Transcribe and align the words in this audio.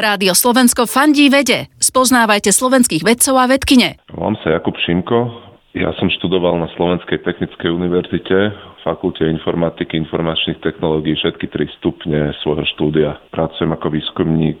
Rádio 0.00 0.32
Slovensko 0.32 0.88
fandí 0.88 1.28
vede. 1.28 1.68
Spoznávajte 1.76 2.56
slovenských 2.56 3.04
vedcov 3.04 3.36
a 3.36 3.44
vedkine. 3.44 4.00
Volám 4.16 4.40
sa 4.40 4.56
Jakub 4.56 4.72
Šimko. 4.80 5.28
Ja 5.76 5.92
som 6.00 6.08
študoval 6.08 6.56
na 6.58 6.72
Slovenskej 6.74 7.20
technickej 7.22 7.70
univerzite 7.70 8.50
Fakulte 8.80 9.28
informatiky, 9.28 10.00
informačných 10.00 10.64
technológií 10.64 11.12
všetky 11.12 11.46
tri 11.52 11.68
stupne 11.76 12.32
svojho 12.40 12.64
štúdia. 12.74 13.20
Pracujem 13.28 13.76
ako 13.76 13.92
výskumník 13.92 14.60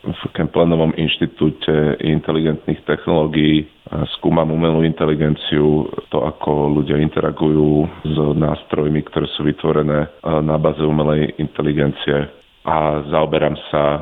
v 0.00 0.22
Kemplenovom 0.34 0.90
inštitúte 0.98 2.02
inteligentných 2.02 2.82
technológií. 2.82 3.70
Skúmam 4.18 4.50
umelú 4.50 4.82
inteligenciu, 4.82 5.86
to 6.10 6.18
ako 6.18 6.82
ľudia 6.82 6.98
interagujú 6.98 7.86
s 8.02 8.16
nástrojmi, 8.18 9.06
ktoré 9.06 9.30
sú 9.38 9.46
vytvorené 9.46 10.10
na 10.26 10.56
báze 10.58 10.82
umelej 10.82 11.38
inteligencie 11.38 12.26
a 12.64 13.06
zaoberám 13.08 13.56
sa 13.72 13.82
e, 13.82 14.00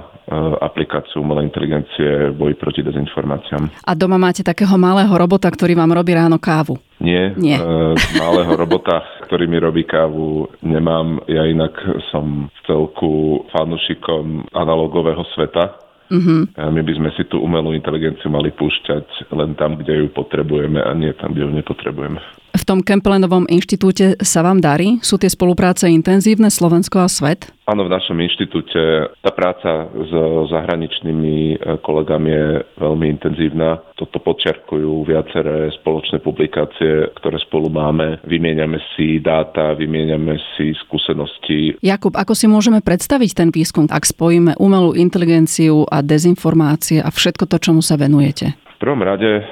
aplikáciu 0.60 1.24
umelej 1.24 1.48
inteligencie 1.48 2.30
v 2.30 2.36
boji 2.36 2.54
proti 2.60 2.80
dezinformáciám. 2.84 3.84
A 3.84 3.92
doma 3.96 4.20
máte 4.20 4.44
takého 4.44 4.76
malého 4.76 5.10
robota, 5.12 5.48
ktorý 5.48 5.72
vám 5.74 5.96
robí 5.96 6.12
ráno 6.12 6.36
kávu? 6.36 6.76
Nie, 7.00 7.32
Nie. 7.38 7.56
E, 7.56 7.94
malého 8.18 8.52
robota, 8.58 9.02
ktorý 9.24 9.46
mi 9.48 9.58
robí 9.62 9.86
kávu, 9.88 10.50
nemám. 10.60 11.22
Ja 11.30 11.46
inak 11.46 11.78
som 12.10 12.50
v 12.50 12.58
celku 12.66 13.44
fanúšikom 13.54 14.50
analogového 14.52 15.22
sveta. 15.36 15.78
Uh-huh. 16.08 16.48
My 16.56 16.80
by 16.80 16.92
sme 16.96 17.10
si 17.20 17.28
tú 17.28 17.44
umelú 17.44 17.76
inteligenciu 17.76 18.32
mali 18.32 18.48
púšťať 18.56 19.28
len 19.36 19.52
tam, 19.60 19.76
kde 19.76 20.04
ju 20.04 20.06
potrebujeme 20.08 20.80
a 20.80 20.96
nie 20.96 21.12
tam, 21.12 21.36
kde 21.36 21.44
ju 21.44 21.52
nepotrebujeme. 21.52 22.20
V 22.58 22.66
tom 22.66 22.82
Kemplenovom 22.82 23.46
inštitúte 23.46 24.18
sa 24.18 24.42
vám 24.42 24.58
darí? 24.58 24.98
Sú 24.98 25.14
tie 25.14 25.30
spolupráce 25.30 25.86
intenzívne 25.86 26.50
Slovensko 26.50 26.98
a 26.98 27.06
svet? 27.06 27.54
Áno, 27.70 27.86
v 27.86 27.94
našom 27.94 28.18
inštitúte 28.18 29.14
tá 29.22 29.30
práca 29.30 29.86
s 29.94 30.10
zahraničnými 30.50 31.54
e, 31.54 31.56
kolegami 31.86 32.30
je 32.34 32.46
veľmi 32.82 33.06
intenzívna. 33.14 33.78
Toto 33.94 34.18
podčiarkujú 34.18 35.06
viaceré 35.06 35.70
spoločné 35.78 36.18
publikácie, 36.18 37.14
ktoré 37.22 37.38
spolu 37.46 37.70
máme. 37.70 38.18
Vymieňame 38.26 38.82
si 38.98 39.22
dáta, 39.22 39.78
vymieňame 39.78 40.34
si 40.58 40.74
skúsenosti. 40.82 41.78
Jakub, 41.78 42.18
ako 42.18 42.34
si 42.34 42.50
môžeme 42.50 42.82
predstaviť 42.82 43.30
ten 43.38 43.48
výskum, 43.54 43.86
ak 43.86 44.02
spojíme 44.02 44.58
umelú 44.58 44.98
inteligenciu 44.98 45.86
a 45.86 46.02
dezinformácie 46.02 46.98
a 46.98 47.12
všetko 47.14 47.46
to, 47.46 47.62
čomu 47.62 47.86
sa 47.86 47.94
venujete? 47.94 48.58
V 48.78 48.86
prvom 48.86 49.02
rade 49.02 49.46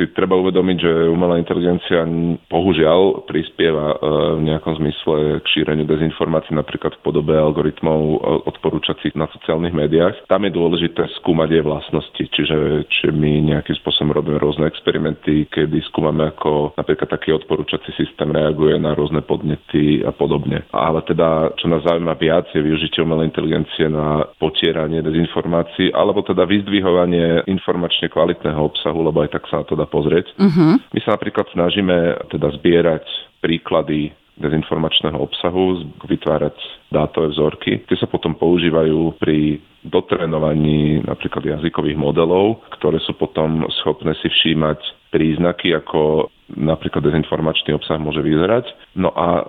si 0.00 0.08
treba 0.16 0.32
uvedomiť, 0.40 0.76
že 0.80 0.92
umelá 1.12 1.36
inteligencia 1.36 2.08
bohužiaľ 2.48 3.28
prispieva 3.28 3.92
e, 3.92 3.96
v 4.40 4.42
nejakom 4.48 4.80
zmysle 4.80 5.44
k 5.44 5.46
šíreniu 5.52 5.84
dezinformácií 5.84 6.56
napríklad 6.56 6.96
v 6.96 7.04
podobe 7.04 7.36
algoritmov 7.36 8.00
e, 8.00 8.16
odporúčacích 8.48 9.12
na 9.12 9.28
sociálnych 9.28 9.76
médiách. 9.76 10.24
Tam 10.24 10.40
je 10.48 10.56
dôležité 10.56 11.04
skúmať 11.20 11.48
jej 11.52 11.64
vlastnosti, 11.64 12.22
čiže, 12.32 12.88
čiže 12.88 13.10
my 13.12 13.52
nejakým 13.52 13.76
spôsobom 13.84 14.16
robíme 14.16 14.40
rôzne 14.40 14.64
experimenty, 14.64 15.44
kedy 15.52 15.84
skúmame, 15.92 16.32
ako 16.32 16.72
napríklad 16.80 17.12
taký 17.12 17.36
odporúčací 17.36 17.92
systém 18.00 18.32
reaguje 18.32 18.80
na 18.80 18.96
rôzne 18.96 19.20
podnety 19.20 20.00
a 20.00 20.16
podobne. 20.16 20.64
Ale 20.72 21.04
teda, 21.04 21.52
čo 21.60 21.68
nás 21.68 21.84
zaujíma 21.84 22.16
viac, 22.16 22.48
je 22.56 22.64
využitie 22.64 23.04
umelej 23.04 23.36
inteligencie 23.36 23.92
na 23.92 24.24
potieranie 24.40 25.04
dezinformácií, 25.04 25.92
alebo 25.92 26.24
teda 26.24 26.48
vyzdvihovanie 26.48 27.44
informačne 27.44 28.08
kvalitného 28.08 28.56
obsahu, 28.56 29.04
lebo 29.04 29.20
aj 29.20 29.36
tak 29.36 29.44
sa 29.52 29.60
na 29.60 29.64
to 29.68 29.76
dá 29.76 29.89
pozrieť. 29.90 30.26
Uh-huh. 30.38 30.78
My 30.78 30.98
sa 31.02 31.18
napríklad 31.18 31.50
snažíme 31.50 32.30
teda 32.30 32.54
zbierať 32.62 33.04
príklady 33.42 34.14
dezinformačného 34.40 35.20
obsahu, 35.20 35.84
vytvárať 36.08 36.56
dátové 36.88 37.28
vzorky. 37.36 37.84
Tie 37.84 37.96
sa 38.00 38.08
potom 38.08 38.32
používajú 38.40 39.20
pri 39.20 39.60
dotrenovaní 39.84 41.04
napríklad 41.04 41.44
jazykových 41.60 42.00
modelov, 42.00 42.64
ktoré 42.80 42.96
sú 43.04 43.12
potom 43.20 43.68
schopné 43.84 44.16
si 44.24 44.32
všímať 44.32 44.80
príznaky, 45.12 45.76
ako 45.76 46.32
napríklad 46.56 47.04
dezinformačný 47.04 47.76
obsah 47.76 48.00
môže 48.00 48.24
vyzerať. 48.24 48.96
No 48.96 49.12
a 49.12 49.44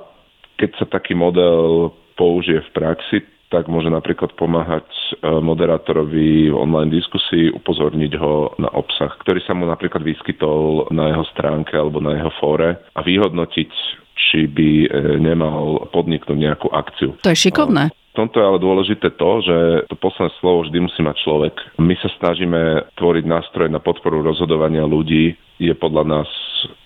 keď 0.59 0.69
sa 0.77 0.85
taký 0.91 1.15
model 1.15 1.91
použije 2.19 2.59
v 2.59 2.73
praxi, 2.75 3.17
tak 3.51 3.67
môže 3.67 3.91
napríklad 3.91 4.31
pomáhať 4.39 4.87
e, 5.19 5.27
moderátorovi 5.27 6.49
v 6.49 6.55
online 6.55 6.95
diskusii, 6.95 7.51
upozorniť 7.51 8.13
ho 8.15 8.55
na 8.55 8.71
obsah, 8.71 9.11
ktorý 9.19 9.43
sa 9.43 9.51
mu 9.51 9.67
napríklad 9.67 9.99
vyskytol 10.01 10.87
na 10.95 11.11
jeho 11.11 11.27
stránke 11.35 11.75
alebo 11.75 11.99
na 11.99 12.15
jeho 12.15 12.31
fóre 12.39 12.79
a 12.95 12.99
vyhodnotiť, 13.03 13.71
či 14.15 14.47
by 14.47 14.69
e, 14.83 14.87
nemal 15.19 15.91
podniknúť 15.91 16.37
nejakú 16.39 16.71
akciu. 16.71 17.19
To 17.19 17.29
je 17.29 17.51
šikovné. 17.51 17.91
V 18.11 18.19
tomto 18.19 18.43
je 18.43 18.47
ale 18.47 18.59
dôležité 18.59 19.07
to, 19.15 19.31
že 19.39 19.57
to 19.87 19.95
posledné 19.95 20.35
slovo 20.43 20.67
vždy 20.67 20.83
musí 20.83 20.99
mať 20.99 21.15
človek. 21.23 21.55
My 21.79 21.95
sa 21.99 22.11
snažíme 22.19 22.91
tvoriť 22.99 23.23
nástroje 23.23 23.71
na 23.71 23.79
podporu 23.79 24.19
rozhodovania 24.19 24.83
ľudí. 24.83 25.39
Je 25.63 25.71
podľa 25.71 26.03
nás 26.19 26.29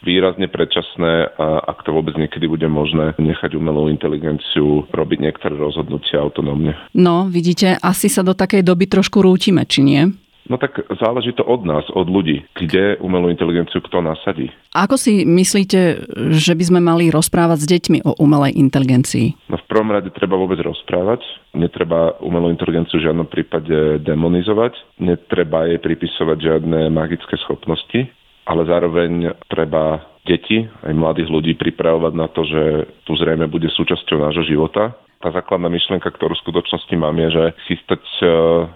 výrazne 0.03 0.47
predčasné 0.52 1.36
a 1.36 1.62
ak 1.66 1.84
to 1.84 1.96
vôbec 1.96 2.16
niekedy 2.16 2.46
bude 2.46 2.66
možné, 2.68 3.16
nechať 3.18 3.56
umelú 3.58 3.88
inteligenciu 3.91 4.88
robiť 4.91 5.19
niektoré 5.22 5.56
rozhodnutia 5.56 6.22
autonómne. 6.22 6.78
No, 6.96 7.28
vidíte, 7.28 7.80
asi 7.80 8.08
sa 8.12 8.22
do 8.22 8.38
takej 8.38 8.64
doby 8.64 8.90
trošku 8.90 9.24
rútime, 9.24 9.64
či 9.66 9.81
nie? 9.81 10.03
No 10.46 10.62
tak 10.62 10.78
záleží 11.02 11.34
to 11.34 11.41
od 11.41 11.66
nás, 11.66 11.81
od 11.90 12.06
ľudí, 12.06 12.46
kde 12.53 13.02
umelú 13.02 13.34
inteligenciu 13.34 13.81
kto 13.81 14.06
nasadí. 14.06 14.53
Ako 14.78 14.94
si 14.94 15.25
myslíte, 15.25 16.06
že 16.38 16.53
by 16.53 16.64
sme 16.69 16.80
mali 16.85 17.09
rozprávať 17.09 17.66
s 17.66 17.69
deťmi 17.69 18.00
o 18.06 18.14
umelej 18.22 18.53
inteligencii? 18.53 19.50
No 19.50 19.58
v 19.58 19.66
prvom 19.66 19.90
rade 19.90 20.14
treba 20.14 20.38
vôbec 20.38 20.62
rozprávať. 20.62 21.25
Netreba 21.58 22.14
umelú 22.22 22.53
inteligenciu 22.53 23.02
v 23.02 23.09
žiadnom 23.09 23.25
prípade 23.25 24.06
demonizovať. 24.06 25.02
Netreba 25.02 25.66
jej 25.66 25.81
pripisovať 25.81 26.38
žiadne 26.38 26.94
magické 26.94 27.41
schopnosti, 27.41 28.06
ale 28.45 28.61
zároveň 28.69 29.33
treba 29.50 30.06
deti, 30.25 30.66
aj 30.66 30.94
mladých 30.94 31.29
ľudí 31.29 31.53
pripravovať 31.57 32.13
na 32.17 32.28
to, 32.29 32.41
že 32.45 32.61
tu 33.06 33.13
zrejme 33.13 33.45
bude 33.45 33.69
súčasťou 33.69 34.22
nášho 34.22 34.45
života 34.45 34.94
tá 35.25 35.33
základná 35.33 35.73
myšlienka, 35.73 36.06
ktorú 36.06 36.38
v 36.38 36.44
skutočnosti 36.45 36.95
mám, 37.01 37.17
je, 37.17 37.29
že 37.34 37.44
chystať 37.66 38.03
e, 38.22 38.25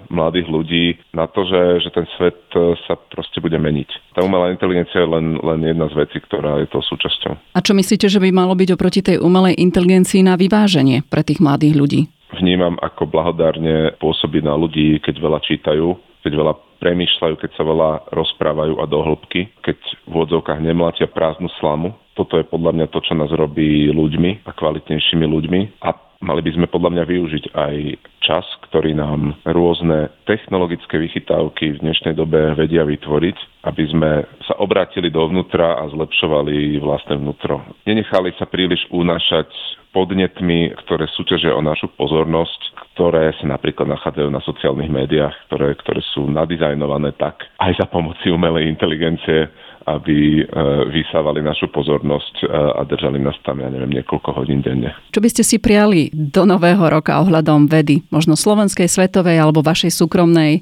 mladých 0.10 0.48
ľudí 0.50 0.86
na 1.14 1.30
to, 1.30 1.46
že, 1.46 1.86
že 1.86 1.90
ten 1.94 2.10
svet 2.18 2.42
e, 2.58 2.74
sa 2.90 2.98
proste 2.98 3.38
bude 3.38 3.54
meniť. 3.62 4.18
Tá 4.18 4.26
umelá 4.26 4.50
inteligencia 4.50 5.06
je 5.06 5.10
len, 5.14 5.38
len 5.38 5.60
jedna 5.62 5.86
z 5.94 5.96
vecí, 6.02 6.18
ktorá 6.18 6.58
je 6.66 6.68
to 6.74 6.82
súčasťou. 6.82 7.54
A 7.54 7.60
čo 7.62 7.78
myslíte, 7.78 8.10
že 8.10 8.18
by 8.18 8.34
malo 8.34 8.58
byť 8.58 8.70
oproti 8.74 9.06
tej 9.06 9.22
umelej 9.22 9.62
inteligencii 9.62 10.26
na 10.26 10.34
vyváženie 10.40 11.06
pre 11.06 11.22
tých 11.22 11.38
mladých 11.38 11.78
ľudí? 11.78 12.02
Vnímam, 12.34 12.82
ako 12.82 13.10
blahodárne 13.10 13.94
pôsobí 14.02 14.42
na 14.42 14.58
ľudí, 14.58 15.02
keď 15.06 15.22
veľa 15.22 15.40
čítajú, 15.46 16.09
keď 16.24 16.32
veľa 16.36 16.54
premýšľajú, 16.80 17.36
keď 17.40 17.52
sa 17.56 17.64
veľa 17.68 17.90
rozprávajú 18.16 18.80
a 18.80 18.86
do 18.88 19.00
hĺbky, 19.04 19.52
keď 19.64 19.78
v 20.08 20.16
odzovkách 20.16 20.64
nemlatia 20.64 21.12
prázdnu 21.12 21.52
slamu. 21.60 21.96
Toto 22.16 22.36
je 22.36 22.48
podľa 22.48 22.76
mňa 22.76 22.88
to, 22.92 23.00
čo 23.04 23.14
nás 23.16 23.32
robí 23.32 23.92
ľuďmi 23.92 24.48
a 24.48 24.52
kvalitnejšími 24.52 25.26
ľuďmi. 25.28 25.60
A 25.84 26.10
Mali 26.20 26.44
by 26.44 26.52
sme 26.52 26.68
podľa 26.68 26.92
mňa 26.92 27.04
využiť 27.08 27.46
aj 27.56 27.76
čas, 28.20 28.44
ktorý 28.68 28.92
nám 28.92 29.40
rôzne 29.48 30.12
technologické 30.28 31.00
vychytávky 31.00 31.80
v 31.80 31.80
dnešnej 31.80 32.12
dobe 32.12 32.60
vedia 32.60 32.84
vytvoriť, 32.84 33.64
aby 33.64 33.84
sme 33.88 34.28
sa 34.44 34.60
obrátili 34.60 35.08
dovnútra 35.08 35.80
a 35.80 35.88
zlepšovali 35.88 36.76
vlastné 36.84 37.16
vnútro. 37.24 37.64
Nenechali 37.88 38.36
sa 38.36 38.52
príliš 38.52 38.84
unášať 38.92 39.48
podnetmi, 39.96 40.76
ktoré 40.84 41.08
súťažia 41.16 41.56
o 41.56 41.64
našu 41.64 41.88
pozornosť, 41.96 42.79
ktoré 43.00 43.32
sa 43.40 43.48
napríklad 43.48 43.96
nachádzajú 43.96 44.28
na 44.28 44.44
sociálnych 44.44 44.92
médiách, 44.92 45.32
ktoré, 45.48 45.72
ktoré 45.80 46.04
sú 46.12 46.28
nadizajnované 46.28 47.16
tak 47.16 47.48
aj 47.56 47.80
za 47.80 47.88
pomoci 47.88 48.28
umelej 48.28 48.68
inteligencie, 48.68 49.48
aby 49.88 50.44
e, 50.44 50.46
vysávali 50.92 51.40
našu 51.40 51.72
pozornosť 51.72 52.44
e, 52.44 52.46
a 52.52 52.84
držali 52.84 53.24
nás 53.24 53.40
tam, 53.48 53.64
ja 53.64 53.72
neviem, 53.72 54.04
niekoľko 54.04 54.36
hodín 54.36 54.60
denne. 54.60 54.92
Čo 55.16 55.24
by 55.24 55.32
ste 55.32 55.48
si 55.48 55.64
prijali 55.64 56.12
do 56.12 56.44
nového 56.44 56.84
roka 56.92 57.24
ohľadom 57.24 57.72
vedy? 57.72 58.04
Možno 58.12 58.36
slovenskej, 58.36 58.92
svetovej 58.92 59.40
alebo 59.40 59.64
vašej 59.64 59.96
súkromnej? 59.96 60.60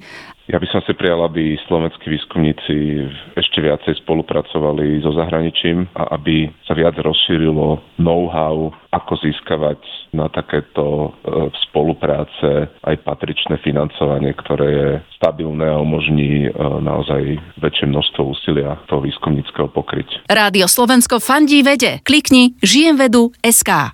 Ja 0.47 0.63
by 0.63 0.67
som 0.71 0.79
si 0.87 0.95
prijal, 0.95 1.19
aby 1.27 1.59
slovenskí 1.67 2.07
výskumníci 2.07 3.03
ešte 3.35 3.59
viacej 3.59 3.99
spolupracovali 4.05 5.03
so 5.03 5.11
zahraničím 5.11 5.91
a 5.91 6.15
aby 6.15 6.47
sa 6.63 6.71
viac 6.71 6.95
rozšírilo 6.95 7.99
know-how, 7.99 8.71
ako 8.95 9.13
získavať 9.25 9.81
na 10.17 10.27
takéto 10.33 10.83
e, 10.83 11.09
spolupráce 11.69 12.73
aj 12.81 12.95
patričné 13.05 13.61
financovanie, 13.61 14.33
ktoré 14.33 14.67
je 14.67 14.89
stabilné 15.21 15.69
a 15.69 15.77
umožní 15.77 16.49
e, 16.49 16.51
naozaj 16.81 17.37
väčšie 17.61 17.85
množstvo 17.93 18.21
úsilia 18.33 18.81
toho 18.89 19.05
výskumníckého 19.05 19.69
pokryť. 19.69 20.25
Rádio 20.25 20.65
Slovensko 20.65 21.21
fandí 21.21 21.61
vede. 21.61 22.01
Klikni 22.01 22.57
žijem 22.65 22.97
vedu 22.97 23.29
SK. 23.45 23.93